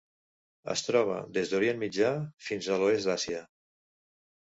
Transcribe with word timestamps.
Es 0.75 0.81
troba 0.87 1.19
des 1.37 1.53
d'Orient 1.53 1.81
Mitjà 1.83 2.09
fins 2.49 2.73
a 2.79 2.83
l'oest 2.83 3.13
d'Àsia. 3.15 3.47